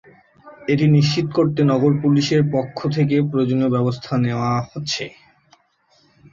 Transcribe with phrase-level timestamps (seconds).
[0.67, 5.03] এটি নিশ্চিত করতে নগর পুলিশের পক্ষ থেকে প্রয়োজনীয় ব্যবস্থা নেওয়া হচ্ছে।